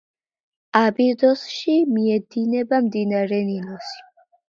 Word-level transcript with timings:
აბიდოსში 0.79 1.77
მიედინება 1.91 2.83
მდინარე 2.89 3.43
ნილოსი. 3.55 4.07